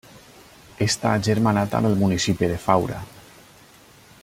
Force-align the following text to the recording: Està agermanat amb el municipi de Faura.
Està 0.85 1.11
agermanat 1.17 1.77
amb 1.81 1.91
el 1.91 1.99
municipi 2.05 2.51
de 2.53 2.57
Faura. 2.65 3.03